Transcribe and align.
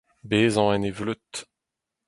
bezañ 0.29 0.69
en 0.75 0.87
en 0.87 0.95
vleud 0.97 1.31